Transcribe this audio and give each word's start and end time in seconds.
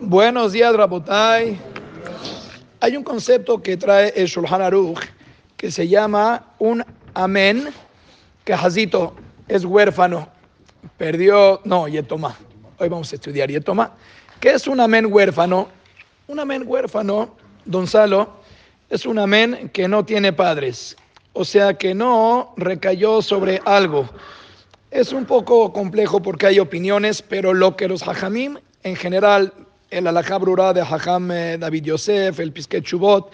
Buenos 0.00 0.52
días, 0.52 0.74
Rabotai. 0.74 1.58
Hay 2.80 2.96
un 2.96 3.02
concepto 3.02 3.62
que 3.62 3.76
trae 3.76 4.12
el 4.16 4.26
Shulchan 4.26 4.62
Aruch 4.62 5.00
que 5.56 5.70
se 5.70 5.88
llama 5.88 6.54
un 6.58 6.84
amén, 7.14 7.68
que 8.44 8.54
es 9.48 9.64
huérfano, 9.64 10.28
perdió, 10.96 11.60
no, 11.64 11.88
Yetoma. 11.88 12.36
Hoy 12.78 12.88
vamos 12.88 13.10
a 13.12 13.16
estudiar 13.16 13.50
Yetoma. 13.50 13.92
¿Qué 14.40 14.50
es 14.50 14.66
un 14.66 14.80
amén 14.80 15.06
huérfano? 15.10 15.68
Un 16.28 16.40
amén 16.40 16.64
huérfano, 16.66 17.36
Don 17.64 17.86
Salo, 17.86 18.40
es 18.90 19.06
un 19.06 19.18
amén 19.18 19.70
que 19.72 19.88
no 19.88 20.04
tiene 20.04 20.32
padres, 20.32 20.96
o 21.32 21.44
sea 21.44 21.74
que 21.74 21.94
no 21.94 22.52
recayó 22.56 23.22
sobre 23.22 23.60
algo. 23.64 24.08
Es 24.96 25.12
un 25.12 25.26
poco 25.26 25.74
complejo 25.74 26.22
porque 26.22 26.46
hay 26.46 26.58
opiniones, 26.58 27.20
pero 27.20 27.52
lo 27.52 27.76
que 27.76 27.86
los 27.86 28.08
hajamim 28.08 28.56
en 28.82 28.96
general, 28.96 29.52
el 29.90 30.06
alajá 30.06 30.38
de 30.72 30.80
Hajam 30.80 31.30
eh, 31.30 31.58
David 31.58 31.84
Yosef, 31.84 32.40
el 32.40 32.50
Pisquet 32.50 32.82
Chubot, 32.82 33.30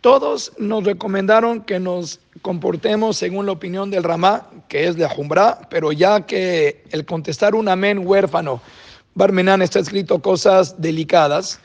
todos 0.00 0.52
nos 0.58 0.84
recomendaron 0.84 1.62
que 1.62 1.80
nos 1.80 2.20
comportemos 2.40 3.16
según 3.16 3.46
la 3.46 3.52
opinión 3.52 3.90
del 3.90 4.04
Ramá, 4.04 4.46
que 4.68 4.86
es 4.86 4.94
de 4.94 5.04
Ajumbra, 5.04 5.66
pero 5.70 5.90
ya 5.90 6.24
que 6.24 6.84
el 6.92 7.04
contestar 7.04 7.56
un 7.56 7.66
amén 7.68 8.06
huérfano, 8.06 8.60
Barmenán 9.16 9.60
está 9.60 9.80
escrito 9.80 10.22
cosas 10.22 10.80
delicadas, 10.80 11.58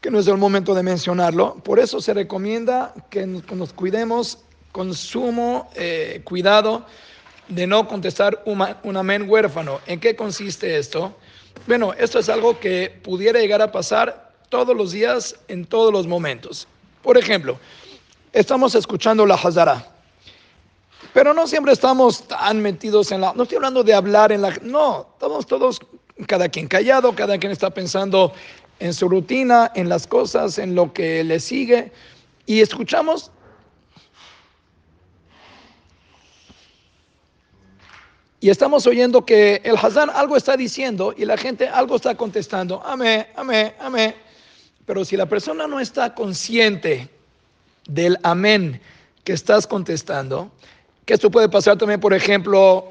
que 0.00 0.10
no 0.10 0.18
es 0.18 0.26
el 0.26 0.38
momento 0.38 0.74
de 0.74 0.82
mencionarlo, 0.82 1.54
por 1.62 1.78
eso 1.78 2.00
se 2.00 2.14
recomienda 2.14 2.92
que 3.10 3.28
nos 3.28 3.72
cuidemos 3.74 4.38
con 4.72 4.92
sumo 4.92 5.70
eh, 5.76 6.20
cuidado 6.24 6.84
de 7.54 7.66
no 7.66 7.86
contestar 7.86 8.42
un, 8.46 8.96
amén 8.96 9.28
huérfano. 9.28 9.80
¿En 9.86 10.00
qué 10.00 10.16
consiste 10.16 10.78
esto? 10.78 11.14
Bueno, 11.66 11.92
esto 11.92 12.18
es 12.18 12.28
algo 12.28 12.58
que 12.58 13.00
pudiera 13.02 13.38
llegar 13.40 13.60
a 13.60 13.70
pasar 13.70 14.32
todos 14.48 14.76
los 14.76 14.92
días, 14.92 15.36
en 15.48 15.64
todos 15.64 15.92
los 15.92 16.06
momentos. 16.06 16.66
Por 17.02 17.18
ejemplo, 17.18 17.58
estamos 18.32 18.74
escuchando 18.74 19.26
la 19.26 19.34
Hazara, 19.34 19.86
pero 21.12 21.34
no 21.34 21.46
siempre 21.46 21.72
estamos 21.72 22.26
tan 22.26 22.60
metidos 22.60 23.12
en 23.12 23.20
la... 23.20 23.32
No 23.34 23.42
estoy 23.42 23.56
hablando 23.56 23.82
de 23.82 23.94
hablar 23.94 24.32
en 24.32 24.42
la... 24.42 24.50
No, 24.62 25.06
estamos 25.12 25.46
todos, 25.46 25.80
cada 26.26 26.48
quien 26.48 26.68
callado, 26.68 27.14
cada 27.14 27.38
quien 27.38 27.52
está 27.52 27.70
pensando 27.70 28.32
en 28.78 28.94
su 28.94 29.08
rutina, 29.08 29.70
en 29.74 29.88
las 29.88 30.06
cosas, 30.06 30.58
en 30.58 30.74
lo 30.74 30.92
que 30.92 31.22
le 31.22 31.38
sigue, 31.38 31.92
y 32.46 32.60
escuchamos 32.60 33.30
y 38.42 38.50
estamos 38.50 38.88
oyendo 38.88 39.24
que 39.24 39.62
el 39.62 39.76
Hazán 39.76 40.10
algo 40.10 40.36
está 40.36 40.56
diciendo 40.56 41.14
y 41.16 41.24
la 41.24 41.36
gente 41.36 41.68
algo 41.68 41.94
está 41.94 42.16
contestando, 42.16 42.82
amén, 42.84 43.24
amén, 43.36 43.72
amén. 43.78 44.16
Pero 44.84 45.04
si 45.04 45.16
la 45.16 45.26
persona 45.26 45.68
no 45.68 45.78
está 45.78 46.12
consciente 46.12 47.08
del 47.86 48.18
amén 48.24 48.80
que 49.22 49.32
estás 49.32 49.64
contestando, 49.64 50.50
que 51.04 51.14
esto 51.14 51.30
puede 51.30 51.48
pasar 51.48 51.78
también, 51.78 52.00
por 52.00 52.12
ejemplo, 52.14 52.88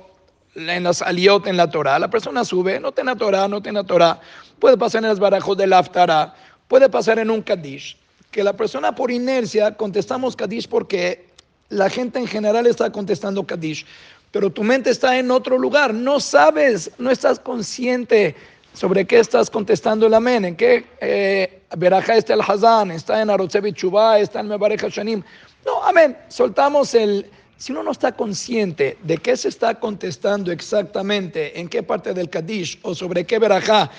en 0.56 0.86
las 0.86 1.02
aliot 1.02 1.46
en 1.46 1.58
la 1.58 1.70
Torah, 1.70 2.00
la 2.00 2.10
persona 2.10 2.46
sube, 2.46 2.80
no 2.80 2.94
tiene 2.94 3.14
Torah, 3.18 3.50
no 3.50 3.62
tiene 3.62 3.84
Torah, 3.84 4.22
puede 4.58 4.78
pasar 4.78 5.04
en 5.04 5.10
las 5.10 5.20
barajos 5.20 5.58
del 5.58 5.74
Aftara, 5.74 6.34
puede 6.70 6.88
pasar 6.88 7.20
en 7.20 7.30
un 7.30 7.42
Kadish, 7.42 7.98
que 8.32 8.42
la 8.42 8.54
persona 8.54 8.96
por 8.96 9.12
inercia 9.12 9.76
contestamos 9.76 10.34
Kadish 10.38 10.70
porque 10.70 11.28
la 11.68 11.90
gente 11.90 12.20
en 12.20 12.28
general 12.28 12.68
está 12.68 12.90
contestando 12.90 13.46
Kadish 13.46 13.86
pero 14.32 14.50
tu 14.50 14.64
mente 14.64 14.90
está 14.90 15.18
en 15.20 15.30
otro 15.30 15.58
lugar, 15.58 15.94
no 15.94 16.20
sabes, 16.20 16.92
no 16.98 17.12
estás 17.12 17.40
consciente 17.40 18.36
sobre 18.74 19.06
qué 19.06 19.20
estás 19.20 19.50
contestando 19.50 20.08
el 20.08 20.14
amén, 20.14 20.46
en 20.46 20.56
qué 20.56 20.86
eh, 21.02 21.62
está 21.70 22.34
el 22.34 22.42
Hazán, 22.42 22.92
está 22.92 23.22
en 23.22 23.30
Arotzevi 23.30 23.74
Chubá, 23.74 24.20
está 24.20 24.40
en 24.40 24.48
Mebareja 24.48 24.88
Shanim. 24.90 25.22
No, 25.66 25.84
amén, 25.84 26.18
soltamos 26.30 26.94
el... 26.94 27.30
Si 27.58 27.72
uno 27.72 27.84
no 27.84 27.92
está 27.92 28.12
consciente 28.12 28.98
de 29.04 29.18
qué 29.20 29.38
se 29.38 29.50
está 29.50 29.80
contestando 29.80 30.52
exactamente, 30.52 31.60
en 31.60 31.70
qué 31.70 31.84
parte 31.84 32.12
del 32.12 32.28
Kadish 32.28 32.80
o 32.82 32.96
sobre 32.96 33.24
qué 33.24 33.38
verajá, 33.38 33.92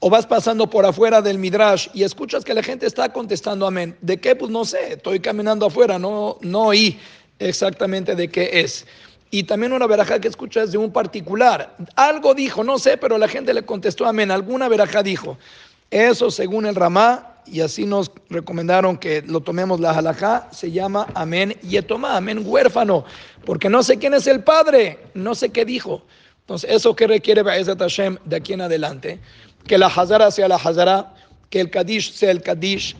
o 0.00 0.08
vas 0.08 0.26
pasando 0.26 0.68
por 0.70 0.86
afuera 0.86 1.20
del 1.20 1.38
Midrash 1.38 1.88
y 1.92 2.04
escuchas 2.04 2.42
que 2.42 2.54
la 2.54 2.62
gente 2.62 2.86
está 2.86 3.12
contestando 3.12 3.66
amén, 3.66 3.96
¿de 4.00 4.16
qué? 4.16 4.34
Pues 4.34 4.50
no 4.50 4.64
sé, 4.64 4.94
estoy 4.94 5.20
caminando 5.20 5.66
afuera, 5.66 5.98
no, 5.98 6.38
no 6.40 6.68
oí 6.68 6.98
exactamente 7.38 8.14
de 8.14 8.28
qué 8.28 8.48
es 8.52 8.86
y 9.34 9.44
también 9.44 9.72
una 9.72 9.86
verajá 9.86 10.20
que 10.20 10.28
escuchas 10.28 10.72
de 10.72 10.78
un 10.78 10.92
particular. 10.92 11.74
Algo 11.96 12.34
dijo, 12.34 12.62
no 12.62 12.78
sé, 12.78 12.98
pero 12.98 13.16
la 13.16 13.26
gente 13.26 13.54
le 13.54 13.64
contestó 13.64 14.04
amén. 14.04 14.30
Alguna 14.30 14.68
verajá 14.68 15.02
dijo. 15.02 15.38
Eso 15.90 16.30
según 16.30 16.66
el 16.66 16.74
Ramá, 16.74 17.36
y 17.46 17.62
así 17.62 17.86
nos 17.86 18.12
recomendaron 18.28 18.98
que 18.98 19.22
lo 19.22 19.40
tomemos 19.40 19.80
la 19.80 19.92
halajá, 19.92 20.48
se 20.52 20.70
llama 20.70 21.06
amén 21.14 21.54
yetomá, 21.62 22.18
amén 22.18 22.42
huérfano, 22.44 23.06
porque 23.46 23.70
no 23.70 23.82
sé 23.82 23.96
quién 23.96 24.12
es 24.12 24.26
el 24.26 24.44
padre, 24.44 24.98
no 25.14 25.34
sé 25.34 25.48
qué 25.48 25.64
dijo. 25.64 26.02
Entonces, 26.40 26.70
eso 26.70 26.94
que 26.94 27.06
requiere 27.06 27.42
Hashem 27.42 28.18
de 28.26 28.36
aquí 28.36 28.52
en 28.52 28.60
adelante, 28.60 29.18
que 29.66 29.78
la 29.78 29.86
hazara 29.86 30.30
sea 30.30 30.46
la 30.46 30.56
hazara, 30.56 31.14
que 31.48 31.58
el 31.58 31.70
kadish 31.70 32.12
sea 32.12 32.30
el 32.30 32.42
kadish, 32.42 32.96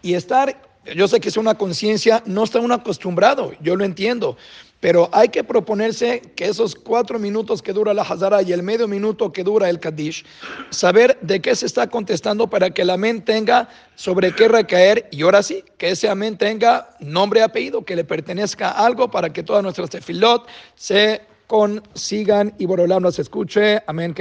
y 0.00 0.14
estar, 0.14 0.56
yo 0.94 1.08
sé 1.08 1.20
que 1.20 1.28
es 1.28 1.36
una 1.36 1.54
conciencia, 1.54 2.22
no 2.26 2.44
está 2.44 2.60
uno 2.60 2.74
acostumbrado, 2.74 3.52
yo 3.60 3.76
lo 3.76 3.84
entiendo, 3.84 4.36
pero 4.80 5.08
hay 5.12 5.28
que 5.30 5.42
proponerse 5.42 6.20
que 6.36 6.44
esos 6.44 6.74
cuatro 6.74 7.18
minutos 7.18 7.62
que 7.62 7.72
dura 7.72 7.94
la 7.94 8.02
Hazara 8.02 8.42
y 8.42 8.52
el 8.52 8.62
medio 8.62 8.86
minuto 8.86 9.32
que 9.32 9.42
dura 9.42 9.70
el 9.70 9.80
Kadish, 9.80 10.26
saber 10.68 11.16
de 11.22 11.40
qué 11.40 11.56
se 11.56 11.64
está 11.64 11.86
contestando 11.88 12.50
para 12.50 12.68
que 12.68 12.84
la 12.84 12.98
mente 12.98 13.32
tenga 13.32 13.68
sobre 13.94 14.34
qué 14.34 14.46
recaer 14.46 15.08
y 15.10 15.22
ahora 15.22 15.42
sí, 15.42 15.64
que 15.78 15.90
ese 15.90 16.08
amén 16.08 16.36
tenga 16.36 16.90
nombre 17.00 17.40
y 17.40 17.42
apellido, 17.44 17.82
que 17.82 17.96
le 17.96 18.04
pertenezca 18.04 18.72
algo 18.72 19.10
para 19.10 19.32
que 19.32 19.42
todas 19.42 19.62
nuestras 19.62 19.88
tefilot 19.88 20.46
se 20.74 21.22
consigan 21.46 22.54
y 22.58 22.66
Borolán 22.66 23.02
nos 23.02 23.18
escuche. 23.18 23.82
Amén. 23.86 24.12